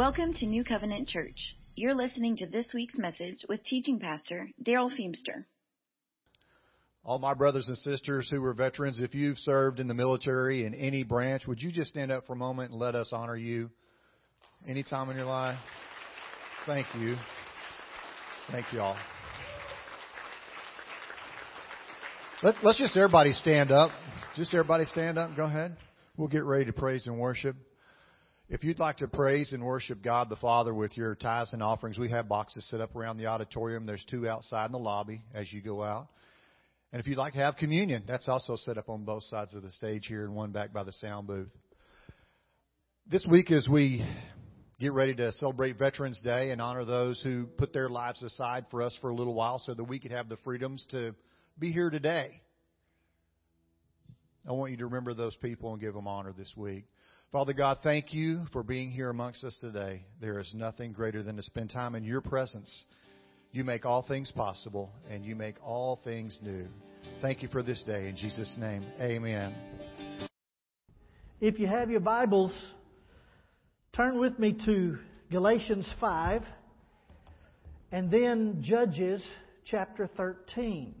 [0.00, 1.54] Welcome to New Covenant Church.
[1.74, 5.44] You're listening to this week's message with teaching pastor Darrell Feemster.
[7.04, 10.72] All my brothers and sisters who are veterans, if you've served in the military in
[10.74, 13.68] any branch, would you just stand up for a moment and let us honor you
[14.66, 15.58] any time in your life?
[16.64, 17.16] Thank you.
[18.50, 18.96] Thank you all.
[22.42, 23.90] Let, us just everybody stand up.
[24.34, 25.36] Just everybody stand up.
[25.36, 25.76] Go ahead.
[26.16, 27.54] We'll get ready to praise and worship.
[28.52, 31.98] If you'd like to praise and worship God the Father with your tithes and offerings,
[31.98, 33.86] we have boxes set up around the auditorium.
[33.86, 36.08] There's two outside in the lobby as you go out.
[36.92, 39.62] And if you'd like to have communion, that's also set up on both sides of
[39.62, 41.52] the stage here and one back by the sound booth.
[43.08, 44.04] This week, as we
[44.80, 48.82] get ready to celebrate Veterans Day and honor those who put their lives aside for
[48.82, 51.14] us for a little while so that we could have the freedoms to
[51.56, 52.42] be here today,
[54.44, 56.86] I want you to remember those people and give them honor this week.
[57.32, 60.02] Father God, thank you for being here amongst us today.
[60.20, 62.84] There is nothing greater than to spend time in your presence.
[63.52, 66.66] You make all things possible, and you make all things new.
[67.22, 68.08] Thank you for this day.
[68.08, 69.54] In Jesus' name, amen.
[71.40, 72.52] If you have your Bibles,
[73.94, 74.98] turn with me to
[75.30, 76.42] Galatians 5
[77.92, 79.22] and then Judges
[79.66, 80.96] chapter 13.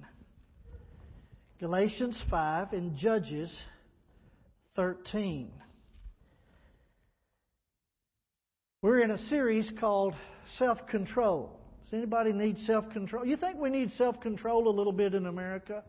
[1.58, 3.52] Galatians 5 and Judges
[4.76, 5.50] 13.
[8.82, 10.14] We're in a series called
[10.58, 11.54] Self Control.
[11.84, 13.26] Does anybody need self control?
[13.26, 15.82] You think we need self control a little bit in America?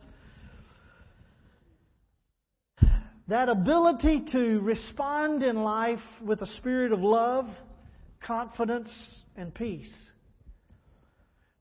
[3.29, 7.47] That ability to respond in life with a spirit of love,
[8.19, 8.89] confidence,
[9.37, 9.93] and peace.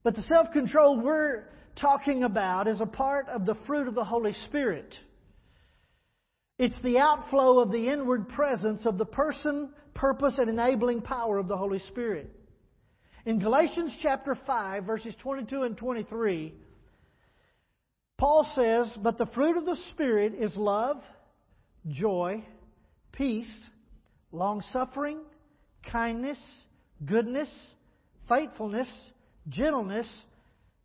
[0.02, 1.44] But the self control we're
[1.76, 4.96] talking about is a part of the fruit of the Holy Spirit.
[6.58, 11.48] It's the outflow of the inward presence of the person, purpose, and enabling power of
[11.48, 12.30] the Holy Spirit.
[13.26, 16.54] In Galatians chapter 5, verses 22 and 23,
[18.18, 21.02] Paul says, But the fruit of the Spirit is love,
[21.88, 22.44] joy,
[23.12, 23.52] peace,
[24.32, 25.20] long suffering,
[25.90, 26.38] kindness,
[27.04, 27.48] goodness,
[28.28, 28.88] faithfulness,
[29.48, 30.08] gentleness,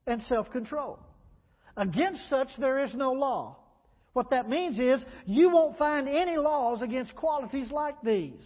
[0.08, 1.00] and self control.
[1.78, 3.58] Against such there is no law.
[4.14, 8.40] What that means is you won't find any laws against qualities like these.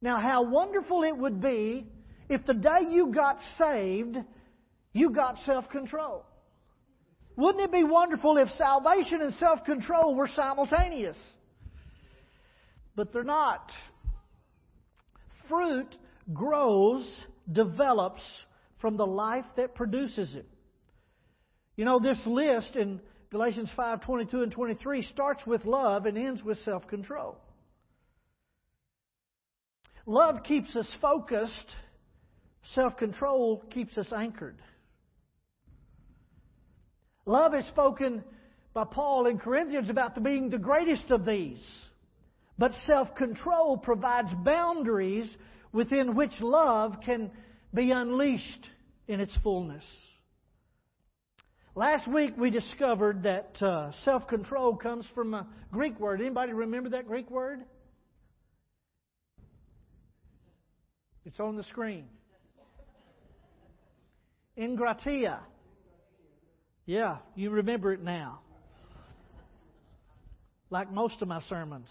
[0.00, 1.86] Now, how wonderful it would be
[2.28, 4.16] if the day you got saved,
[4.92, 6.24] you got self control.
[7.36, 11.16] Wouldn't it be wonderful if salvation and self control were simultaneous?
[12.94, 13.70] But they're not.
[15.48, 15.94] Fruit
[16.32, 17.06] grows,
[17.50, 18.22] develops
[18.80, 20.46] from the life that produces it.
[21.76, 23.00] You know, this list in
[23.30, 27.36] Galatians 5 22 and 23 starts with love and ends with self control.
[30.06, 31.76] Love keeps us focused,
[32.74, 34.58] self control keeps us anchored.
[37.26, 38.22] Love is spoken
[38.74, 41.62] by Paul in Corinthians about being the greatest of these.
[42.58, 45.28] But self control provides boundaries
[45.72, 47.30] within which love can
[47.72, 48.68] be unleashed
[49.08, 49.84] in its fullness.
[51.74, 56.20] Last week we discovered that uh, self control comes from a Greek word.
[56.20, 57.64] Anybody remember that Greek word?
[61.24, 62.04] It's on the screen.
[64.58, 65.38] Enkrateia.
[66.86, 68.40] Yeah, you remember it now.
[70.70, 71.88] Like most of my sermons.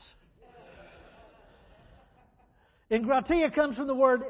[2.91, 4.21] Enkrateia comes from the word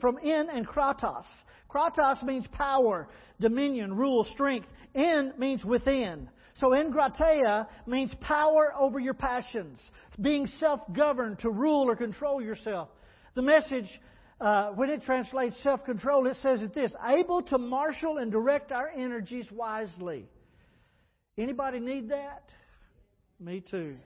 [0.00, 1.24] from in and kratos.
[1.70, 3.08] Kratos means power,
[3.40, 4.66] dominion, rule, strength.
[4.94, 6.28] In means within.
[6.60, 9.78] So enkrateia means power over your passions,
[10.20, 12.88] being self-governed to rule or control yourself.
[13.34, 13.88] The message,
[14.40, 18.88] uh, when it translates self-control, it says it this: able to marshal and direct our
[18.88, 20.26] energies wisely.
[21.36, 22.44] Anybody need that?
[23.40, 23.96] Me too.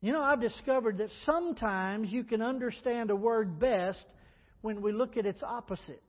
[0.00, 4.04] You know, I've discovered that sometimes you can understand a word best
[4.60, 6.02] when we look at its opposite.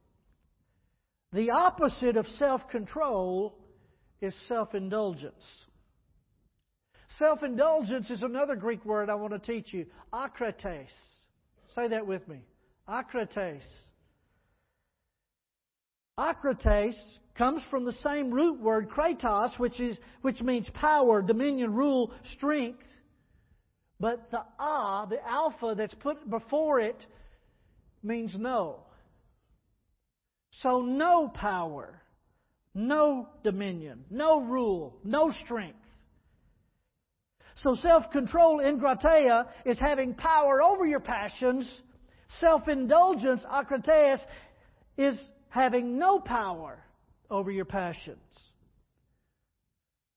[1.33, 3.57] The opposite of self control
[4.21, 5.44] is self indulgence.
[7.18, 9.86] Self indulgence is another Greek word I want to teach you.
[10.13, 10.88] Akrates.
[11.75, 12.42] Say that with me.
[12.89, 13.62] Akrates.
[16.18, 16.95] Akrates
[17.38, 22.83] comes from the same root word kratos, which is which means power, dominion, rule, strength.
[24.00, 26.97] But the ah, the alpha that's put before it
[28.01, 28.81] means no.
[30.63, 32.01] So, no power,
[32.74, 35.77] no dominion, no rule, no strength.
[37.63, 41.69] So, self control, in enkrateia, is having power over your passions,
[42.38, 44.22] Self indulgence, akrates,
[44.98, 45.18] is
[45.50, 46.80] having no power
[47.30, 48.18] over your passions.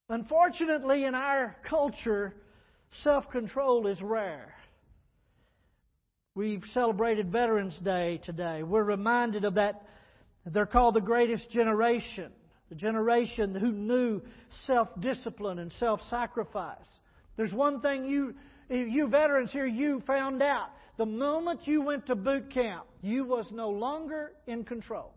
[0.09, 2.35] Unfortunately, in our culture,
[3.03, 4.55] self control is rare.
[6.35, 8.63] We've celebrated Veterans Day today.
[8.63, 9.83] We're reminded of that.
[10.47, 12.33] They're called the greatest generation.
[12.69, 14.23] The generation who knew
[14.67, 16.79] self discipline and self sacrifice.
[17.37, 18.35] There's one thing you,
[18.69, 20.69] you veterans here, you found out.
[20.99, 25.13] The moment you went to boot camp, you was no longer in control.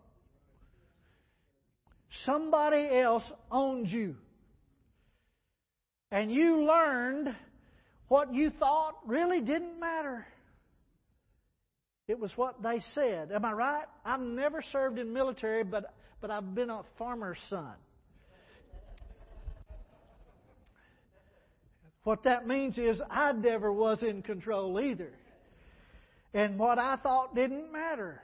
[2.26, 4.16] Somebody else owned you.
[6.12, 7.36] And you learned
[8.08, 10.26] what you thought really didn't matter.
[12.08, 13.32] It was what they said.
[13.32, 13.86] Am I right?
[14.06, 17.74] I've never served in military, but, but I've been a farmer's son.
[22.04, 25.12] What that means is I never was in control either.
[26.36, 28.22] And what I thought didn't matter.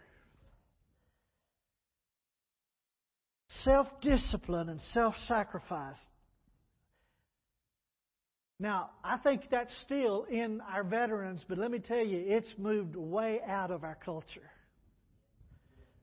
[3.63, 5.95] Self discipline and self sacrifice.
[8.59, 12.95] Now, I think that's still in our veterans, but let me tell you, it's moved
[12.97, 14.51] way out of our culture.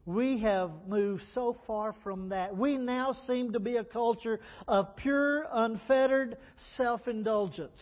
[0.07, 2.57] We have moved so far from that.
[2.57, 6.39] We now seem to be a culture of pure, unfettered
[6.79, 7.79] self indulgence.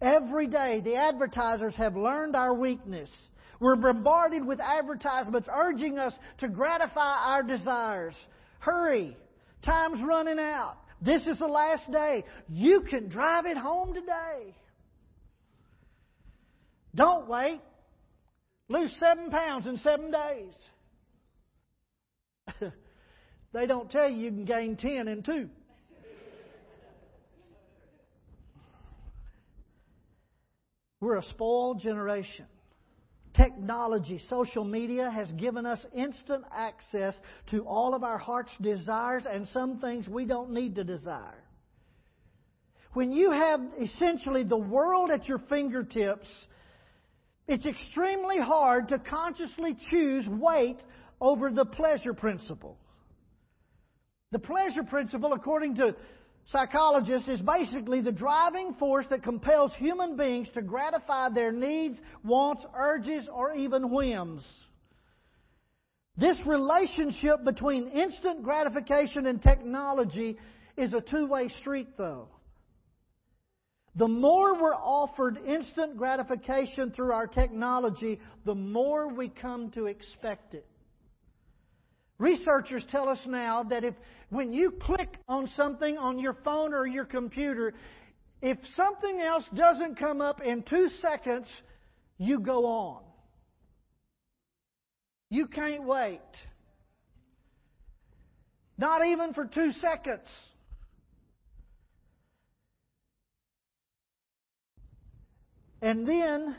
[0.00, 3.08] Every day, the advertisers have learned our weakness.
[3.60, 8.14] We're bombarded with advertisements urging us to gratify our desires.
[8.58, 9.16] Hurry!
[9.62, 10.76] Time's running out.
[11.00, 12.24] This is the last day.
[12.48, 14.54] You can drive it home today.
[16.94, 17.60] Don't wait.
[18.68, 20.54] Lose seven pounds in seven days.
[23.52, 25.48] they don't tell you you can gain ten in two.
[31.00, 32.46] We're a spoiled generation
[33.36, 37.14] technology, social media has given us instant access
[37.50, 41.42] to all of our heart's desires and some things we don't need to desire.
[42.94, 46.28] When you have essentially the world at your fingertips,
[47.46, 50.78] it's extremely hard to consciously choose wait
[51.20, 52.78] over the pleasure principle.
[54.32, 55.94] The pleasure principle, according to
[56.52, 62.64] psychologist is basically the driving force that compels human beings to gratify their needs, wants,
[62.76, 64.42] urges, or even whims.
[66.16, 70.38] This relationship between instant gratification and technology
[70.76, 72.28] is a two way street, though.
[73.96, 80.54] The more we're offered instant gratification through our technology, the more we come to expect
[80.54, 80.66] it.
[82.18, 83.94] Researchers tell us now that if
[84.30, 87.74] when you click on something on your phone or your computer,
[88.40, 91.46] if something else doesn't come up in two seconds,
[92.18, 93.02] you go on.
[95.28, 96.20] You can't wait.
[98.78, 100.26] Not even for two seconds.
[105.82, 106.56] And then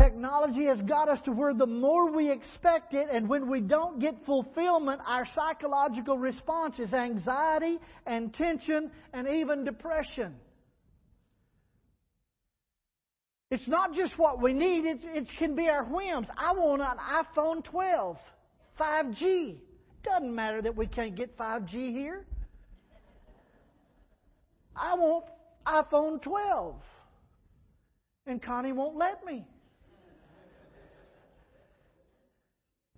[0.00, 4.00] Technology has got us to where the more we expect it, and when we don't
[4.00, 10.34] get fulfillment, our psychological response is anxiety and tension and even depression.
[13.50, 16.28] It's not just what we need, it's, it can be our whims.
[16.34, 18.16] I want an iPhone 12,
[18.80, 19.56] 5G.
[20.02, 22.24] Doesn't matter that we can't get 5G here.
[24.74, 25.26] I want
[25.66, 26.76] iPhone 12.
[28.26, 29.44] And Connie won't let me.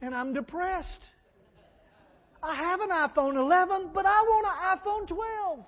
[0.02, 0.88] And I'm depressed.
[2.42, 5.58] I have an iPhone 11, but I want an iPhone 12.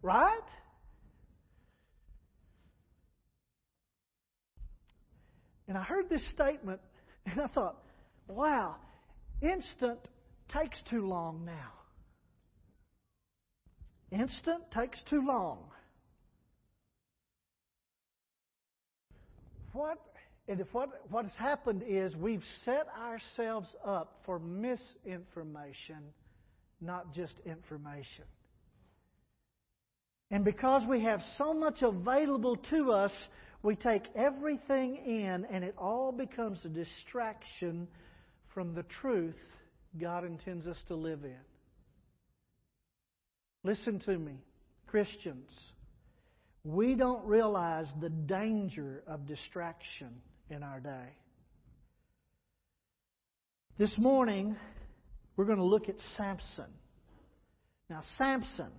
[0.00, 0.38] Right?
[5.66, 6.80] And I heard this statement,
[7.26, 7.82] and I thought,
[8.28, 8.76] wow,
[9.40, 9.98] instant
[10.48, 11.72] takes too long now.
[14.12, 15.58] Instant takes too long.
[19.72, 20.11] What
[20.52, 25.96] and what, what has happened is we've set ourselves up for misinformation,
[26.82, 28.24] not just information.
[30.30, 33.12] And because we have so much available to us,
[33.62, 37.88] we take everything in and it all becomes a distraction
[38.52, 39.36] from the truth
[39.98, 41.40] God intends us to live in.
[43.64, 44.34] Listen to me,
[44.86, 45.48] Christians.
[46.62, 50.10] We don't realize the danger of distraction
[50.52, 51.08] in our day.
[53.78, 54.54] This morning,
[55.34, 56.70] we're going to look at Samson.
[57.88, 58.70] Now, Samson,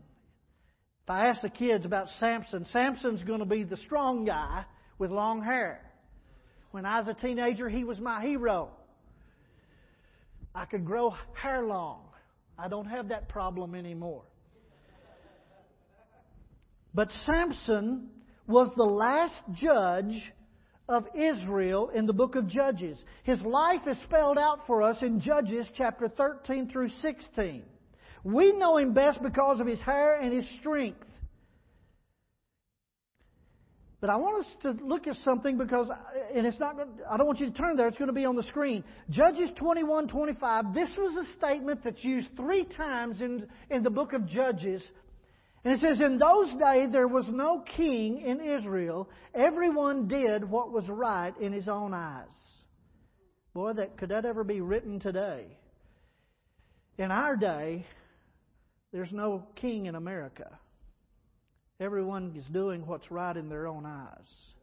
[1.04, 4.66] if I ask the kids about Samson, Samson's going to be the strong guy
[5.00, 5.82] with long hair.
[6.72, 8.70] When I was a teenager, he was my hero.
[10.54, 12.02] I could grow hair long.
[12.58, 14.24] I don't have that problem anymore.
[16.94, 18.10] But Samson
[18.46, 20.32] was the last judge
[20.90, 22.98] of Israel in the book of Judges.
[23.24, 27.64] His life is spelled out for us in Judges chapter 13 through 16.
[28.24, 31.06] We know him best because of his hair and his strength.
[34.04, 35.88] But I want us to look at something because,
[36.36, 36.76] and it's not,
[37.10, 38.84] I don't want you to turn there, it's going to be on the screen.
[39.10, 44.12] Judges 21 25, this was a statement that's used three times in, in the book
[44.12, 44.82] of Judges.
[45.64, 49.10] And it says, In those days there was no king in Israel.
[49.34, 52.28] Everyone did what was right in his own eyes.
[53.54, 55.46] Boy, that, could that ever be written today?
[56.98, 57.86] In our day,
[58.92, 60.60] there's no king in America.
[61.80, 64.54] Everyone is doing what's right in their own eyes.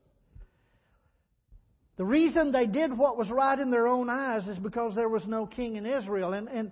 [1.97, 5.27] The reason they did what was right in their own eyes is because there was
[5.27, 6.33] no king in Israel.
[6.33, 6.71] And, and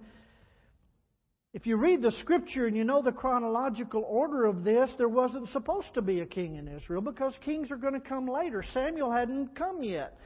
[1.54, 5.48] if you read the scripture and you know the chronological order of this, there wasn't
[5.48, 8.62] supposed to be a king in Israel because kings are going to come later.
[8.74, 10.18] Samuel hadn't come yet.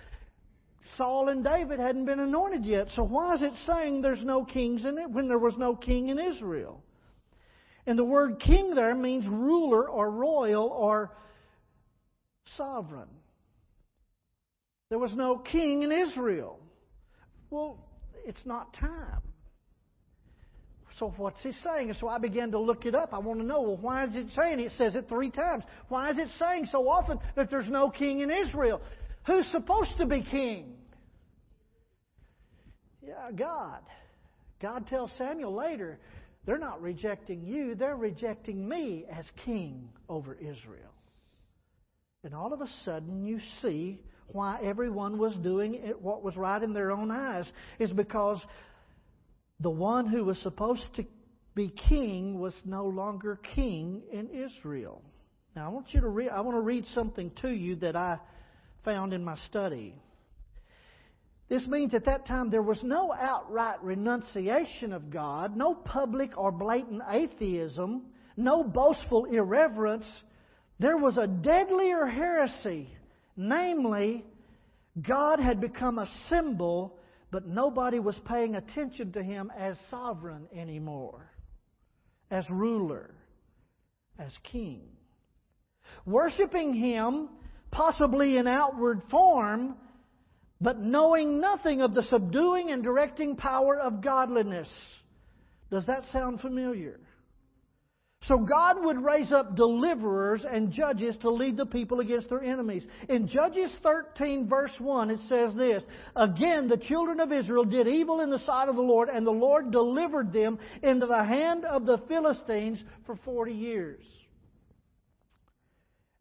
[0.96, 2.88] Saul and David hadn't been anointed yet.
[2.96, 6.08] So why is it saying there's no kings in it when there was no king
[6.08, 6.82] in Israel?
[7.86, 11.12] And the word king there means ruler or royal or
[12.56, 13.08] sovereign.
[14.88, 16.60] There was no king in Israel.
[17.50, 17.78] Well,
[18.26, 19.22] it's not time.
[20.98, 21.90] So what's he saying?
[21.90, 23.14] And so I began to look it up.
[23.14, 24.60] I want to know, well, why is it saying?
[24.60, 25.64] It says it three times.
[25.88, 28.80] Why is it saying so often that there's no king in Israel?
[29.26, 30.74] Who's supposed to be king?
[33.06, 33.80] Yeah, God.
[34.60, 35.98] God tells Samuel later,
[36.46, 40.92] they're not rejecting you, they're rejecting me as king over Israel.
[42.24, 46.72] And all of a sudden, you see why everyone was doing what was right in
[46.72, 48.40] their own eyes is because
[49.62, 51.04] the one who was supposed to
[51.54, 55.02] be king was no longer king in Israel.
[55.54, 58.18] Now, I want you to read, I want to read something to you that I
[58.84, 59.94] found in my study.
[61.48, 66.50] This means at that time there was no outright renunciation of God, no public or
[66.50, 70.06] blatant atheism, no boastful irreverence.
[70.78, 72.88] There was a deadlier heresy,
[73.36, 74.24] namely,
[75.00, 76.98] God had become a symbol,
[77.32, 81.32] but nobody was paying attention to him as sovereign anymore,
[82.30, 83.14] as ruler,
[84.18, 84.82] as king.
[86.04, 87.30] Worshipping him,
[87.70, 89.76] possibly in outward form,
[90.60, 94.68] but knowing nothing of the subduing and directing power of godliness.
[95.70, 97.00] Does that sound familiar?
[98.28, 102.84] So God would raise up deliverers and judges to lead the people against their enemies.
[103.08, 105.82] In Judges 13 verse 1 it says this,
[106.14, 109.32] Again the children of Israel did evil in the sight of the Lord and the
[109.32, 114.04] Lord delivered them into the hand of the Philistines for 40 years.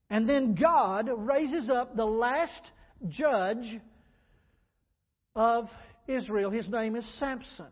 [0.10, 2.63] And then God raises up the last
[3.10, 3.79] judge
[5.36, 5.70] of
[6.08, 6.50] Israel.
[6.50, 7.67] His name is Samson.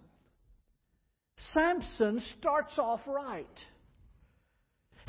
[1.53, 3.47] Samson starts off right.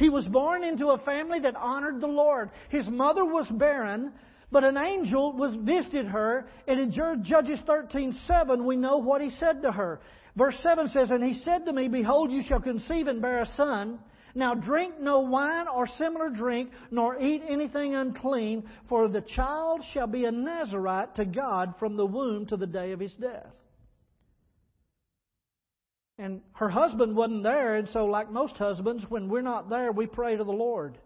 [0.00, 2.48] He was born into a family that honored the Lord.
[2.70, 4.14] His mother was barren,
[4.50, 9.60] but an angel was visited her, and in Judges 13:7 we know what he said
[9.60, 10.00] to her.
[10.36, 13.54] Verse 7 says, And he said to me, Behold, you shall conceive and bear a
[13.56, 13.98] son.
[14.34, 20.06] Now drink no wine or similar drink, nor eat anything unclean, for the child shall
[20.06, 23.52] be a Nazarite to God from the womb to the day of his death.
[26.20, 30.04] And her husband wasn't there, and so, like most husbands, when we're not there, we
[30.06, 30.98] pray to the Lord.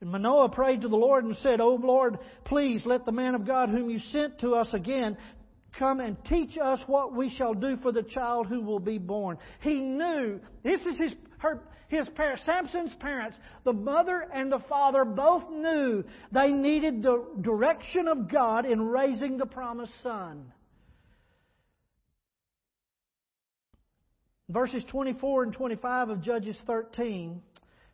[0.00, 3.44] And Manoah prayed to the Lord and said, Oh Lord, please let the man of
[3.44, 5.16] God whom you sent to us again
[5.76, 9.38] come and teach us what we shall do for the child who will be born.
[9.60, 15.04] He knew, this is his, her, his parents, Samson's parents, the mother and the father
[15.04, 20.52] both knew they needed the direction of God in raising the promised son.
[24.52, 27.40] Verses 24 and 25 of Judges 13.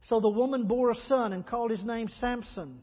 [0.08, 2.80] So the woman bore a son and called his name Samson.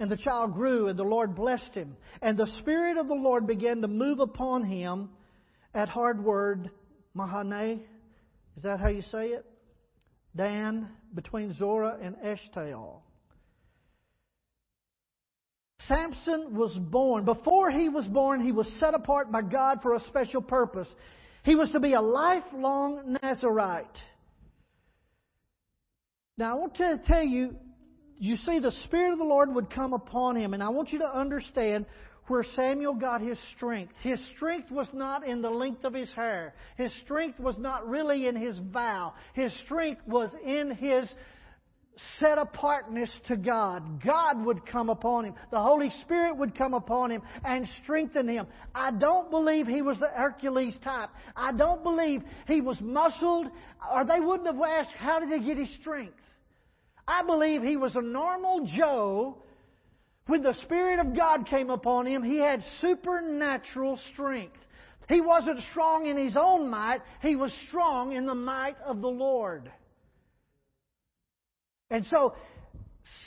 [0.00, 1.96] And the child grew, and the Lord blessed him.
[2.20, 5.10] And the Spirit of the Lord began to move upon him
[5.72, 6.70] at hard word,
[7.16, 7.80] Mahane.
[8.56, 9.44] Is that how you say it?
[10.34, 13.02] Dan, between Zorah and Eshtaol.
[15.86, 17.24] Samson was born.
[17.24, 20.88] Before he was born, he was set apart by God for a special purpose.
[21.44, 23.86] He was to be a lifelong Nazarite.
[26.36, 27.54] Now, I want to tell you
[28.18, 30.54] you see, the Spirit of the Lord would come upon him.
[30.54, 31.86] And I want you to understand
[32.26, 33.92] where Samuel got his strength.
[34.02, 36.54] His strength was not in the length of his hair.
[36.78, 39.14] His strength was not really in his vow.
[39.34, 41.06] His strength was in his
[42.18, 44.04] set apartness to God.
[44.04, 45.34] God would come upon him.
[45.50, 48.46] The Holy Spirit would come upon him and strengthen him.
[48.74, 51.10] I don't believe he was the Hercules type.
[51.36, 53.46] I don't believe he was muscled,
[53.92, 56.14] or they wouldn't have asked, how did he get his strength?
[57.06, 59.38] I believe he was a normal Joe.
[60.26, 64.56] When the Spirit of God came upon him, he had supernatural strength.
[65.08, 69.08] He wasn't strong in his own might, he was strong in the might of the
[69.08, 69.70] Lord.
[71.90, 72.34] And so,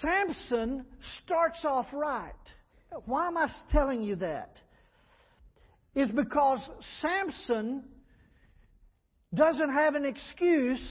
[0.01, 0.85] Samson
[1.23, 2.33] starts off right.
[3.05, 4.55] Why am I telling you that?
[5.95, 6.59] Is because
[7.01, 7.83] Samson
[9.33, 10.85] doesn't have an excuse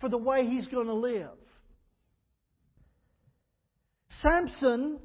[0.00, 1.28] for the way he's going to live.
[4.22, 4.98] Samson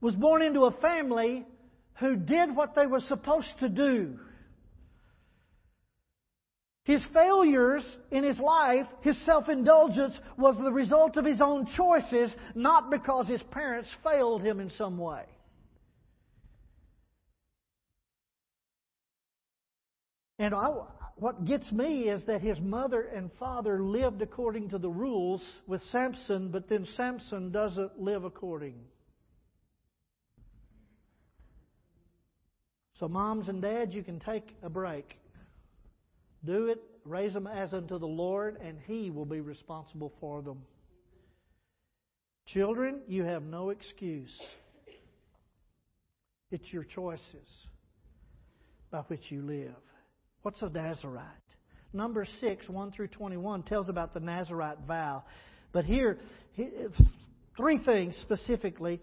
[0.00, 1.44] was born into a family
[1.98, 4.18] who did what they were supposed to do.
[6.86, 12.30] His failures in his life, his self indulgence, was the result of his own choices,
[12.54, 15.24] not because his parents failed him in some way.
[20.38, 20.68] And I,
[21.16, 25.82] what gets me is that his mother and father lived according to the rules with
[25.90, 28.76] Samson, but then Samson doesn't live according.
[33.00, 35.16] So, moms and dads, you can take a break.
[36.46, 40.62] Do it, raise them as unto the Lord, and He will be responsible for them.
[42.46, 44.30] Children, you have no excuse.
[46.52, 47.48] It's your choices
[48.92, 49.74] by which you live.
[50.42, 51.26] What's a Nazarite?
[51.92, 55.24] Number 6, 1 through 21, tells about the Nazarite vow.
[55.72, 56.18] But here,
[57.56, 59.00] three things specifically.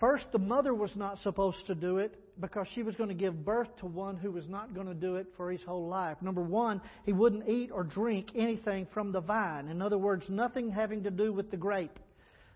[0.00, 3.44] First, the mother was not supposed to do it because she was going to give
[3.44, 6.16] birth to one who was not going to do it for his whole life.
[6.20, 9.68] Number one, he wouldn't eat or drink anything from the vine.
[9.68, 11.98] In other words, nothing having to do with the grape.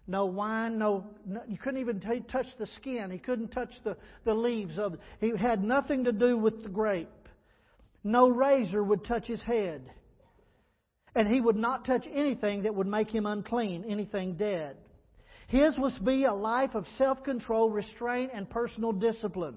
[0.09, 3.11] No wine, no, no you couldn't even t- touch the skin.
[3.11, 5.01] He couldn't touch the, the leaves of it.
[5.21, 7.09] He had nothing to do with the grape.
[8.03, 9.91] No razor would touch his head.
[11.15, 14.77] And he would not touch anything that would make him unclean, anything dead.
[15.49, 19.57] His was to be a life of self control, restraint, and personal discipline.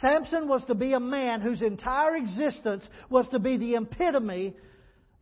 [0.00, 4.54] Samson was to be a man whose entire existence was to be the epitome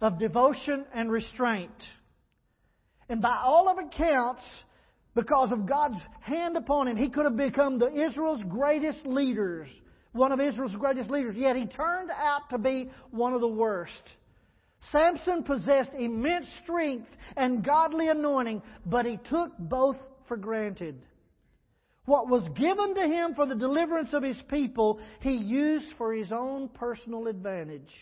[0.00, 1.70] of devotion and restraint.
[3.08, 4.42] And by all of accounts,
[5.14, 9.68] because of God's hand upon him, he could have become the Israel's greatest leaders,
[10.12, 11.34] one of Israel's greatest leaders.
[11.36, 13.92] Yet he turned out to be one of the worst.
[14.90, 21.00] Samson possessed immense strength and godly anointing, but he took both for granted.
[22.04, 26.32] What was given to him for the deliverance of his people, he used for his
[26.32, 27.92] own personal advantage.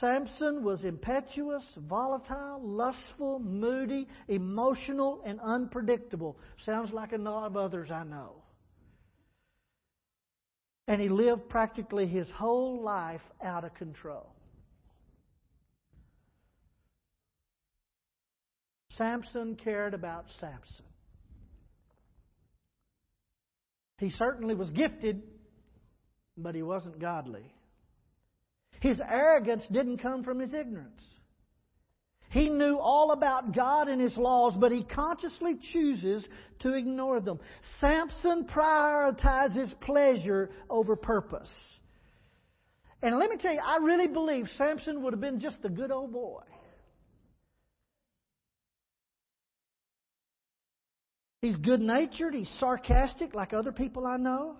[0.00, 6.36] Samson was impetuous, volatile, lustful, moody, emotional, and unpredictable.
[6.64, 8.42] Sounds like a lot of others I know.
[10.88, 14.34] And he lived practically his whole life out of control.
[19.00, 20.84] Samson cared about Samson.
[23.96, 25.22] He certainly was gifted,
[26.36, 27.50] but he wasn't godly.
[28.80, 31.00] His arrogance didn't come from his ignorance.
[32.28, 36.24] He knew all about God and His laws, but he consciously chooses
[36.60, 37.40] to ignore them.
[37.80, 41.50] Samson prioritizes pleasure over purpose.
[43.02, 45.90] And let me tell you, I really believe Samson would have been just a good
[45.90, 46.42] old boy.
[51.42, 52.34] He's good natured.
[52.34, 54.56] He's sarcastic like other people I know.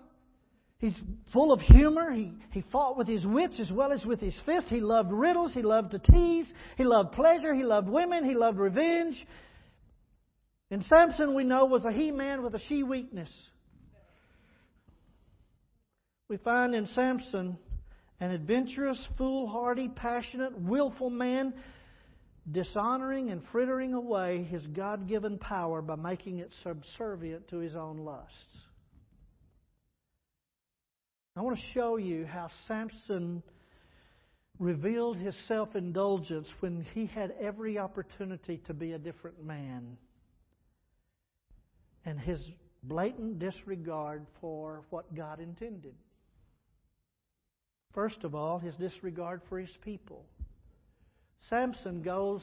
[0.79, 0.95] He's
[1.31, 2.11] full of humor.
[2.11, 4.69] He, he fought with his wits as well as with his fists.
[4.69, 5.53] He loved riddles.
[5.53, 6.51] He loved to tease.
[6.75, 7.53] He loved pleasure.
[7.53, 8.25] He loved women.
[8.25, 9.15] He loved revenge.
[10.71, 13.29] And Samson, we know, was a he man with a she weakness.
[16.29, 17.57] We find in Samson
[18.19, 21.53] an adventurous, foolhardy, passionate, willful man
[22.49, 27.99] dishonoring and frittering away his God given power by making it subservient to his own
[27.99, 28.35] lusts.
[31.35, 33.43] I want to show you how Samson
[34.59, 39.97] revealed his self indulgence when he had every opportunity to be a different man
[42.05, 42.43] and his
[42.83, 45.93] blatant disregard for what God intended.
[47.93, 50.25] First of all, his disregard for his people.
[51.51, 52.41] Samson goes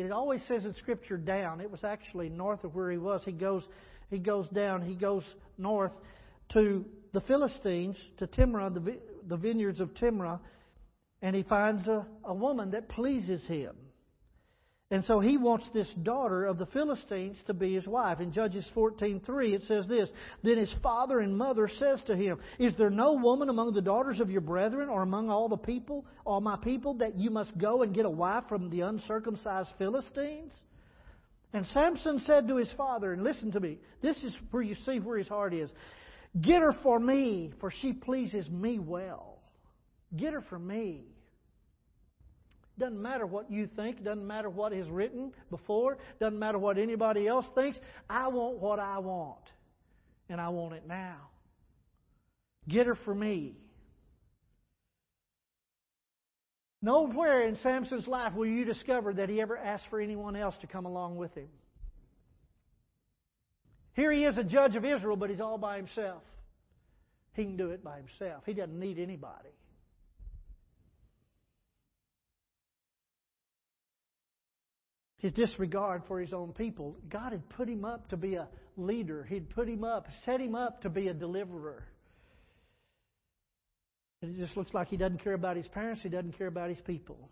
[0.00, 1.60] it always says in Scripture down.
[1.60, 3.22] It was actually north of where he was.
[3.24, 3.62] He goes,
[4.08, 5.24] he goes down, he goes
[5.58, 5.92] north
[6.50, 10.40] to the Philistines, to Timnah, the, the vineyards of Timnah,
[11.22, 13.76] and he finds a, a woman that pleases him.
[14.92, 18.18] And so he wants this daughter of the Philistines to be his wife.
[18.18, 20.08] In Judges 14:3 it says this,
[20.42, 24.18] then his father and mother says to him, "Is there no woman among the daughters
[24.18, 27.82] of your brethren or among all the people, all my people that you must go
[27.82, 30.52] and get a wife from the uncircumcised Philistines?"
[31.52, 35.00] And Samson said to his father, and listen to me, this is where you see
[35.00, 35.70] where his heart is.
[36.40, 39.38] Get her for me, for she pleases me well.
[40.16, 41.04] Get her for me.
[42.80, 47.28] Doesn't matter what you think, doesn't matter what is written before, doesn't matter what anybody
[47.28, 47.78] else thinks.
[48.08, 49.44] I want what I want,
[50.30, 51.28] and I want it now.
[52.66, 53.54] Get her for me.
[56.80, 60.66] Nowhere in Samson's life will you discover that he ever asked for anyone else to
[60.66, 61.48] come along with him.
[63.92, 66.22] Here he is a judge of Israel, but he's all by himself.
[67.34, 68.44] He can do it by himself.
[68.46, 69.50] He doesn't need anybody.
[75.20, 76.96] His disregard for his own people.
[77.08, 79.24] God had put him up to be a leader.
[79.28, 81.86] He'd put him up, set him up to be a deliverer.
[84.22, 86.70] And it just looks like he doesn't care about his parents, he doesn't care about
[86.70, 87.30] his people.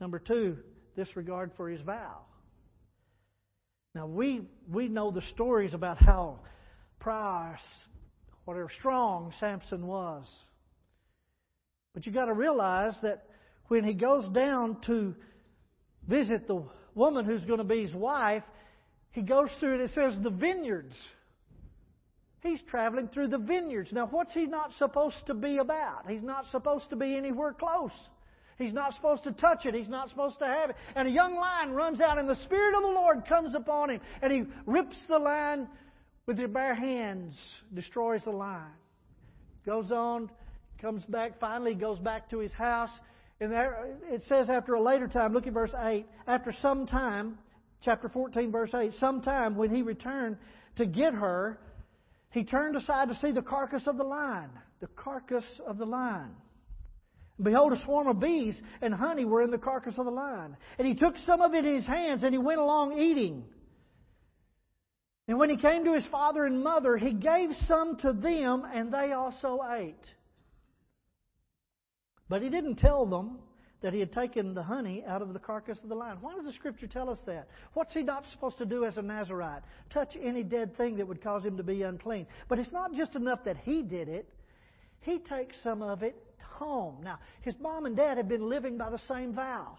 [0.00, 0.58] Number two,
[0.96, 2.22] disregard for his vow.
[3.94, 6.40] Now we we know the stories about how
[6.98, 7.58] proud,
[8.44, 10.24] whatever strong Samson was.
[11.94, 13.26] But you got to realize that
[13.68, 15.14] when he goes down to
[16.08, 18.42] visit the woman who's going to be his wife,
[19.12, 19.80] he goes through it.
[19.82, 20.94] It says the vineyards.
[22.42, 23.90] He's traveling through the vineyards.
[23.92, 26.08] Now, what's he not supposed to be about?
[26.08, 27.92] He's not supposed to be anywhere close.
[28.58, 29.74] He's not supposed to touch it.
[29.74, 30.76] He's not supposed to have it.
[30.96, 34.00] And a young lion runs out, and the Spirit of the Lord comes upon him,
[34.20, 35.68] and he rips the lion
[36.26, 37.34] with his bare hands,
[37.74, 38.72] destroys the lion.
[39.64, 40.30] Goes on,
[40.80, 42.90] comes back, finally goes back to his house,
[43.42, 47.38] and there, it says after a later time, look at verse 8, after some time,
[47.84, 50.36] chapter 14, verse 8, sometime when he returned
[50.76, 51.58] to get her,
[52.30, 54.48] he turned aside to see the carcass of the lion.
[54.80, 56.30] The carcass of the lion.
[57.42, 60.56] Behold, a swarm of bees and honey were in the carcass of the lion.
[60.78, 63.44] And he took some of it in his hands and he went along eating.
[65.26, 68.92] And when he came to his father and mother, he gave some to them, and
[68.92, 70.04] they also ate.
[72.32, 73.40] But he didn't tell them
[73.82, 76.16] that he had taken the honey out of the carcass of the lion.
[76.22, 77.46] Why does the scripture tell us that?
[77.74, 79.60] What's he not supposed to do as a Nazarite?
[79.90, 82.26] Touch any dead thing that would cause him to be unclean.
[82.48, 84.26] But it's not just enough that he did it,
[85.00, 87.02] he takes some of it home.
[87.04, 89.76] Now, his mom and dad had been living by the same vow.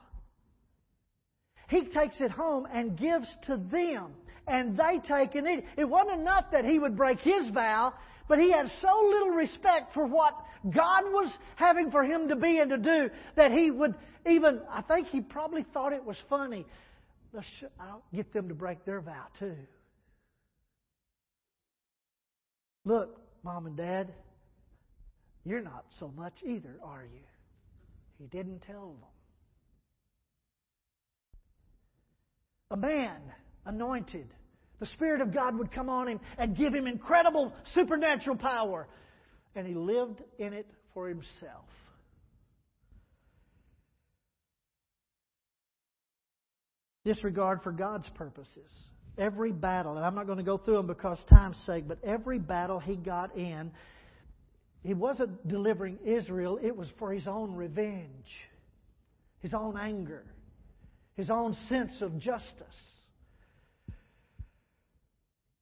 [1.70, 4.12] He takes it home and gives to them,
[4.48, 5.66] and they take and eat.
[5.76, 7.96] It wasn't enough that he would break his vow,
[8.28, 12.60] but he had so little respect for what God was having for him to be
[12.60, 13.95] and to do that he would
[14.30, 16.65] even, I think he probably thought it was funny.
[17.80, 19.56] I'll get them to break their vow too.
[22.86, 24.13] Look, mom and dad,
[25.45, 27.21] you're not so much either, are you?
[28.19, 29.10] He didn't tell them.
[32.71, 33.19] A man
[33.65, 34.28] anointed
[34.80, 38.88] the Spirit of God would come on him and give him incredible supernatural power.
[39.56, 41.66] And he lived in it for himself.
[47.06, 48.72] Disregard for God's purposes.
[49.18, 52.39] Every battle, and I'm not going to go through them because time's sake, but every
[52.39, 53.72] battle he got in,
[54.84, 58.28] he wasn't delivering Israel, it was for his own revenge,
[59.39, 60.24] his own anger,
[61.16, 62.48] his own sense of justice.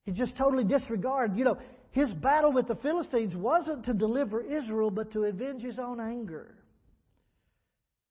[0.06, 1.38] He just totally disregarded.
[1.38, 1.58] You know,
[1.92, 6.56] his battle with the Philistines wasn't to deliver Israel, but to avenge his own anger.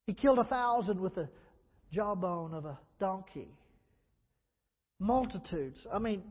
[0.07, 1.29] He killed a thousand with the
[1.91, 3.49] jawbone of a donkey.
[4.99, 5.79] Multitudes.
[5.93, 6.23] I mean,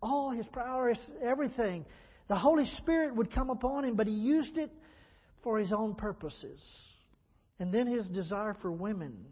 [0.00, 1.84] all his prowess, everything.
[2.28, 4.70] The Holy Spirit would come upon him, but he used it
[5.42, 6.60] for his own purposes.
[7.58, 9.24] And then his desire for women.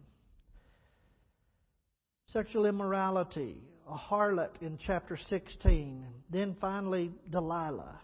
[2.27, 3.57] Sexual immorality,
[3.91, 6.05] a harlot in chapter 16.
[6.29, 7.99] Then finally, Delilah.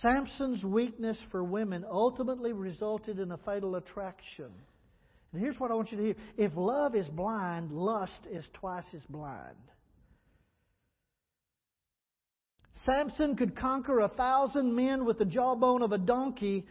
[0.00, 4.50] Samson's weakness for women ultimately resulted in a fatal attraction.
[5.32, 8.84] And here's what I want you to hear if love is blind, lust is twice
[8.94, 9.56] as blind.
[12.84, 16.66] Samson could conquer a thousand men with the jawbone of a donkey,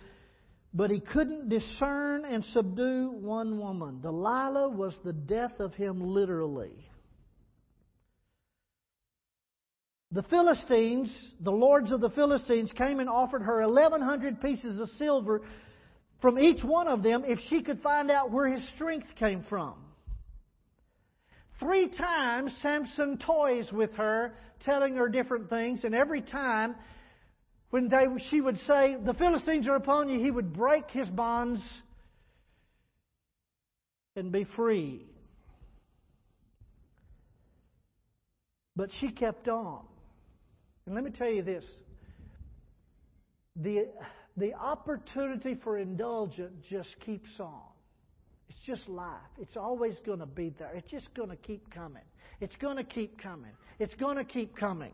[0.74, 4.02] But he couldn't discern and subdue one woman.
[4.02, 6.74] Delilah was the death of him literally.
[10.14, 15.42] The Philistines, the lords of the Philistines, came and offered her 1,100 pieces of silver
[16.22, 19.74] from each one of them if she could find out where his strength came from.
[21.60, 26.76] Three times Samson toys with her, telling her different things, and every time
[27.72, 31.60] when they, she would say, The Philistines are upon you, he would break his bonds
[34.16, 35.08] and be free.
[38.76, 39.86] But she kept on.
[40.86, 41.64] And let me tell you this
[43.56, 43.88] the,
[44.38, 47.62] the opportunity for indulgence just keeps on.
[48.50, 49.20] It's just life.
[49.40, 50.72] It's always going to be there.
[50.74, 52.04] It's just going to keep coming.
[52.42, 53.52] It's going to keep coming.
[53.80, 54.92] It's going to keep coming.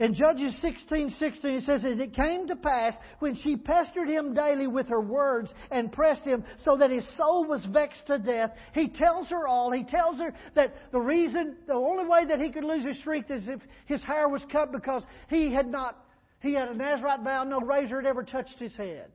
[0.00, 4.32] In Judges 16, 16, it says, As it came to pass, when she pestered him
[4.32, 8.52] daily with her words and pressed him so that his soul was vexed to death,
[8.74, 9.72] he tells her all.
[9.72, 13.28] He tells her that the reason, the only way that he could lose his strength
[13.32, 15.98] is if his hair was cut because he had not,
[16.42, 19.10] he had a Nazarite vow, no razor had ever touched his head.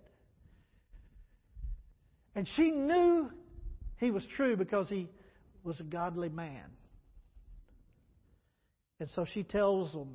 [2.35, 3.31] And she knew
[3.97, 5.07] he was true because he
[5.63, 6.65] was a godly man.
[8.99, 10.09] And so she tells him,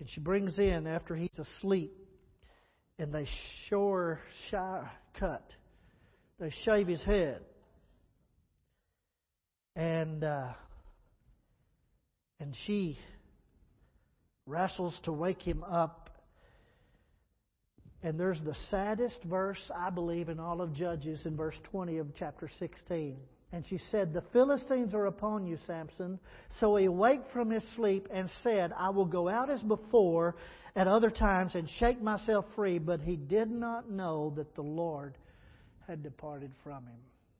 [0.00, 1.92] and she brings in after he's asleep,
[2.98, 3.26] and they
[3.68, 5.44] shore shy cut.
[6.38, 7.40] They shave his head,
[9.74, 10.52] and uh,
[12.40, 12.98] and she
[14.46, 16.10] wrestles to wake him up.
[18.00, 22.06] And there's the saddest verse I believe in all of Judges in verse 20 of
[22.16, 23.16] chapter 16.
[23.52, 26.18] And she said, The Philistines are upon you, Samson.
[26.60, 30.36] So he awaked from his sleep and said, I will go out as before
[30.76, 32.78] at other times and shake myself free.
[32.78, 35.16] But he did not know that the Lord
[35.86, 36.98] had departed from him.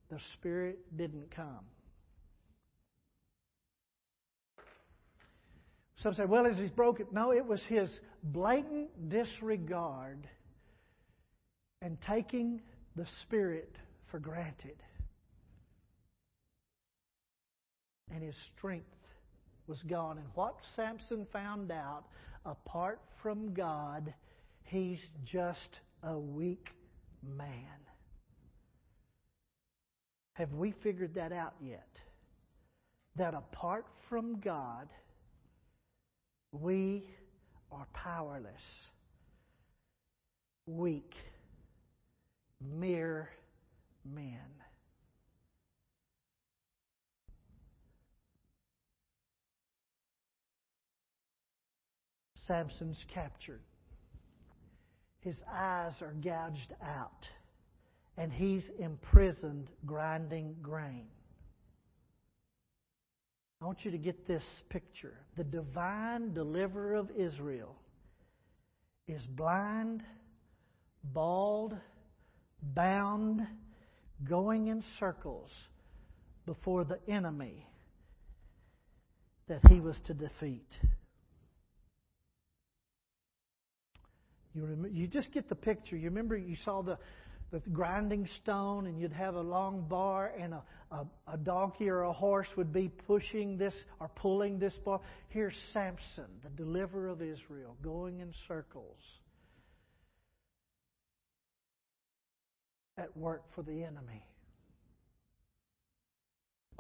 [0.09, 1.67] The Spirit didn't come.
[6.03, 7.07] Some say, well, is he's broken?
[7.13, 7.91] No, it was his
[8.23, 10.27] blatant disregard
[11.83, 12.63] and taking
[12.97, 13.77] the Spirit
[14.11, 14.77] for granted
[18.13, 18.97] and his strength
[19.67, 20.19] was gone.
[20.19, 22.05] And what Samson found out,
[22.45, 24.13] apart from God,
[24.65, 26.71] he's just a weak
[27.37, 27.49] man.
[30.35, 31.89] Have we figured that out yet?
[33.17, 34.89] That apart from God,
[36.53, 37.11] we
[37.71, 38.63] are powerless,
[40.67, 41.15] weak,
[42.61, 43.29] mere
[44.05, 44.39] men.
[52.49, 53.61] Samson's captured.
[55.21, 57.29] His eyes are gouged out,
[58.17, 61.07] and he's imprisoned grinding grain.
[63.61, 65.15] I want you to get this picture.
[65.37, 67.77] The divine deliverer of Israel
[69.07, 70.03] is blind,
[71.03, 71.77] bald,
[72.63, 73.41] bound,
[74.29, 75.51] going in circles
[76.47, 77.67] before the enemy
[79.49, 80.69] that he was to defeat.
[84.59, 85.97] You, rem- you just get the picture.
[85.97, 86.99] You remember you saw the,
[87.53, 92.03] the grinding stone, and you'd have a long bar, and a, a, a donkey or
[92.03, 95.01] a horse would be pushing this or pulling this bar.
[95.29, 98.99] Here's Samson, the deliverer of Israel, going in circles
[102.97, 104.25] at work for the enemy.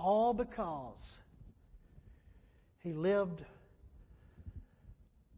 [0.00, 0.96] All because
[2.82, 3.44] he lived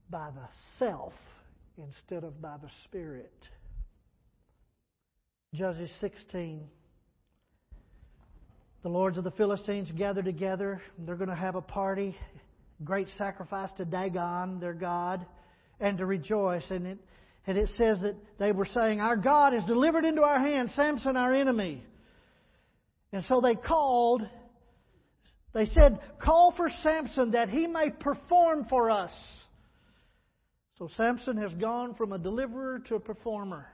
[0.09, 0.49] by the
[0.79, 1.13] self
[1.79, 3.33] instead of by the Spirit.
[5.55, 6.63] Judges 16.
[8.83, 10.81] The lords of the Philistines gather together.
[10.99, 12.17] They're going to have a party,
[12.85, 15.27] great sacrifice to Dagon, their God,
[15.81, 16.65] and to rejoice.
[16.71, 16.99] And it,
[17.47, 21.17] and it says that they were saying, Our God is delivered into our hands, Samson,
[21.17, 21.83] our enemy.
[23.13, 24.23] And so they called,
[25.53, 29.11] they said, Call for Samson that he may perform for us.
[30.81, 33.67] So Samson has gone from a deliverer to a performer.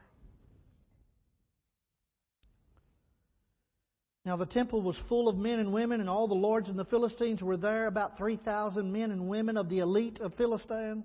[4.25, 6.85] Now the temple was full of men and women, and all the lords and the
[6.85, 11.05] Philistines were there, about 3,000 men and women of the elite of Philistine.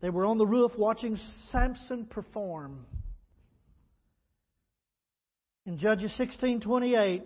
[0.00, 1.16] They were on the roof watching
[1.52, 2.86] Samson perform.
[5.64, 7.22] In Judges 16:28,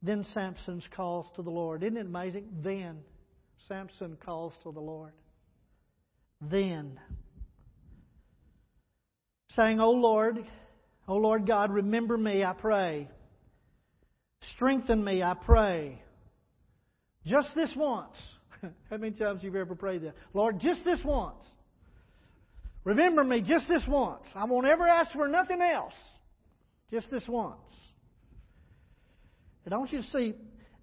[0.00, 1.82] then Samson calls to the Lord.
[1.82, 2.60] Isn't it amazing?
[2.62, 3.02] Then
[3.66, 5.12] Samson calls to the Lord
[6.50, 6.98] then.
[9.50, 10.44] saying, O Lord,
[11.06, 13.08] O Lord God, remember me, I pray.
[14.54, 16.02] Strengthen me, I pray.
[17.26, 18.16] Just this once.
[18.90, 20.14] How many times have you ever prayed that?
[20.32, 21.36] Lord, just this once.
[22.84, 24.24] Remember me just this once.
[24.34, 25.94] I won't ever ask for nothing else.
[26.90, 27.58] Just this once.
[29.64, 30.34] And don't you see,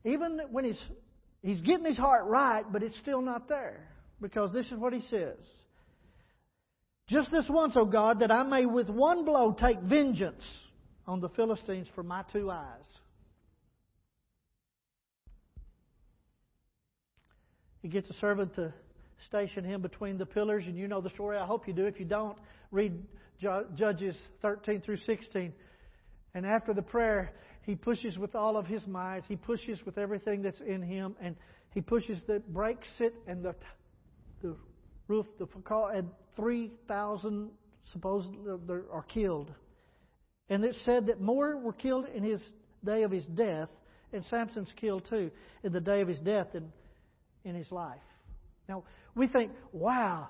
[0.04, 0.82] even when he's
[1.44, 3.88] he's getting his heart right, but it's still not there.
[4.22, 5.38] Because this is what he says.
[7.08, 10.44] Just this once, O God, that I may with one blow take vengeance
[11.08, 12.86] on the Philistines for my two eyes.
[17.82, 18.72] He gets a servant to
[19.28, 21.38] station him between the pillars, and you know the story.
[21.38, 21.86] I hope you do.
[21.86, 22.38] If you don't,
[22.70, 22.94] read
[23.42, 25.52] Judges 13 through 16.
[26.34, 29.24] And after the prayer, he pushes with all of his might.
[29.28, 31.36] He pushes with everything that's in him, and
[31.74, 33.56] he pushes the breaks it, and the
[34.42, 34.56] the
[35.08, 35.48] roof, the
[35.94, 37.50] and three thousand
[37.92, 39.52] supposedly uh, are killed.
[40.50, 42.42] And it said that more were killed in his
[42.84, 43.70] day of his death,
[44.14, 45.32] and Samson's killed too
[45.64, 46.72] in the day of his death than
[47.44, 48.02] in his life.
[48.68, 48.84] Now
[49.16, 50.28] we think, wow,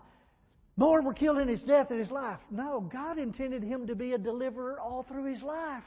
[0.77, 2.39] more were killed in his death than his life.
[2.49, 5.83] No, God intended him to be a deliverer all through his life.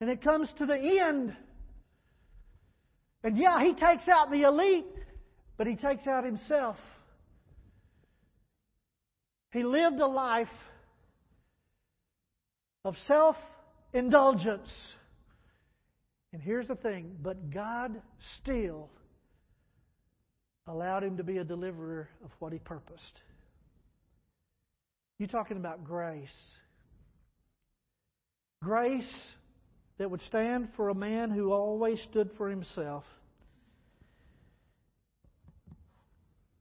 [0.00, 1.36] And it comes to the end.
[3.24, 4.86] And yeah, he takes out the elite,
[5.58, 6.76] but he takes out himself.
[9.52, 10.48] He lived a life
[12.84, 13.36] of self
[13.92, 14.68] indulgence.
[16.32, 18.00] And here's the thing but God
[18.40, 18.88] still
[20.66, 23.02] allowed him to be a deliverer of what he purposed.
[25.18, 26.28] You're talking about grace.
[28.62, 29.10] Grace
[29.98, 33.04] that would stand for a man who always stood for himself.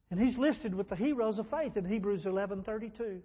[0.09, 3.21] And he's listed with the heroes of faith in Hebrews 11:32.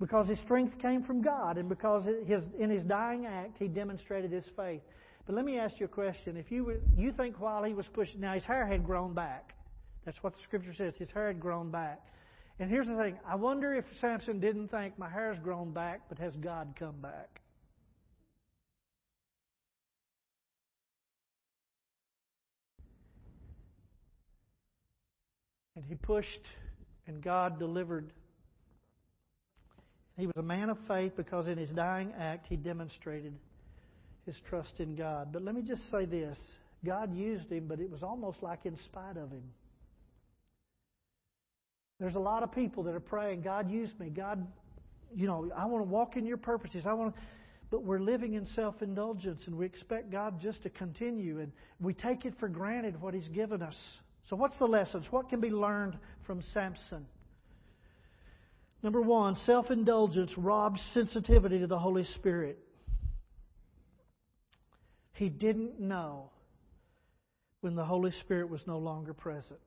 [0.00, 4.32] Because his strength came from God and because his, in his dying act he demonstrated
[4.32, 4.82] his faith.
[5.26, 6.36] But let me ask you a question.
[6.36, 9.54] If you you think while he was pushing now his hair had grown back.
[10.04, 10.96] That's what the scripture says.
[10.96, 12.00] His hair had grown back.
[12.58, 13.18] And here's the thing.
[13.26, 17.41] I wonder if Samson didn't think my hair's grown back, but has God come back?
[25.76, 26.46] And he pushed,
[27.06, 28.12] and God delivered.
[30.18, 33.32] He was a man of faith because in his dying act he demonstrated
[34.26, 35.32] his trust in God.
[35.32, 36.38] But let me just say this
[36.84, 39.44] God used him, but it was almost like in spite of him.
[41.98, 44.10] There's a lot of people that are praying, God used me.
[44.10, 44.46] God,
[45.14, 46.84] you know, I want to walk in your purposes.
[46.86, 47.20] I want to
[47.72, 51.94] but we're living in self indulgence and we expect God just to continue and we
[51.94, 53.76] take it for granted what He's given us.
[54.28, 55.06] So, what's the lessons?
[55.10, 57.06] What can be learned from Samson?
[58.82, 62.58] Number one, self indulgence robs sensitivity to the Holy Spirit.
[65.14, 66.30] He didn't know
[67.60, 69.60] when the Holy Spirit was no longer present.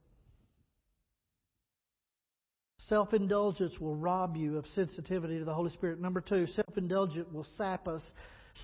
[2.89, 5.99] Self indulgence will rob you of sensitivity to the Holy Spirit.
[5.99, 8.01] Number two, self indulgence will sap us,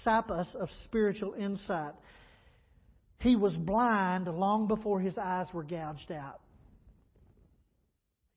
[0.04, 1.94] sap us of spiritual insight.
[3.22, 6.42] He was blind long before his eyes were gouged out.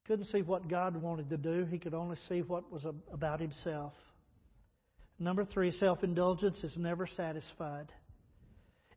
[0.03, 3.41] He couldn't see what God wanted to do, he could only see what was about
[3.41, 3.95] himself.
[5.19, 7.91] Number three, self indulgence is never satisfied,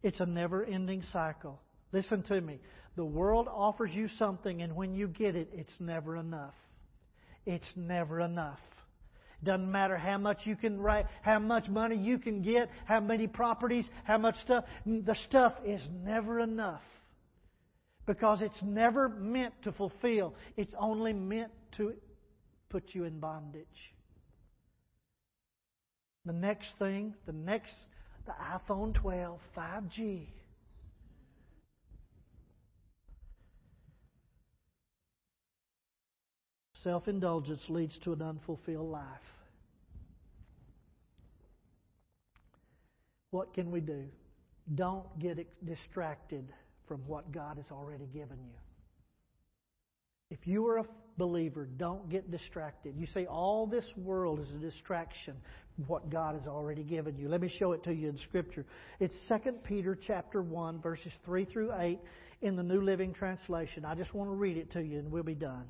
[0.04, 1.62] it's a never ending cycle.
[1.94, 2.60] Listen to me.
[2.98, 6.56] The world offers you something, and when you get it, it's never enough.
[7.46, 8.60] It's never enough.
[9.44, 13.28] Doesn't matter how much you can write, how much money you can get, how many
[13.28, 14.66] properties, how much stuff.
[14.86, 16.82] The stuff is never enough.
[18.06, 20.34] Because it's never meant to fulfill.
[20.56, 21.94] It's only meant to
[22.70, 23.94] put you in bondage.
[26.26, 27.74] The next thing, the next,
[28.26, 30.28] the iPhone 12 5G.
[36.84, 39.04] Self indulgence leads to an unfulfilled life.
[43.32, 44.06] What can we do?
[44.76, 46.52] Don't get distracted
[46.88, 48.54] from what God has already given you.
[50.30, 50.86] If you are a
[51.18, 52.96] believer, don't get distracted.
[52.98, 55.36] You see, all this world is a distraction
[55.76, 57.30] from what God has already given you.
[57.30, 58.66] Let me show it to you in Scripture.
[59.00, 62.00] It's 2 Peter chapter 1, verses 3 through 8
[62.42, 63.86] in the New Living Translation.
[63.86, 65.66] I just want to read it to you and we'll be done.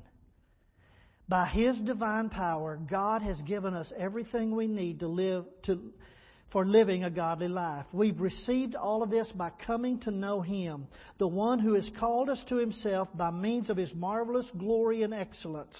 [1.28, 5.92] By His divine power, God has given us everything we need to live to,
[6.50, 7.84] for living a godly life.
[7.92, 10.86] We've received all of this by coming to know Him,
[11.18, 15.12] the one who has called us to Himself by means of His marvelous glory and
[15.12, 15.76] excellence.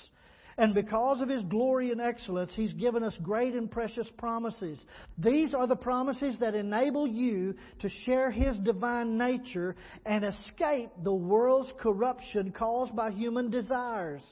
[0.58, 4.78] And because of His glory and excellence, He's given us great and precious promises.
[5.16, 11.14] These are the promises that enable you to share His divine nature and escape the
[11.14, 14.22] world's corruption caused by human desires.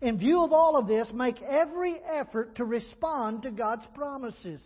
[0.00, 4.60] In view of all of this, make every effort to respond to God's promises.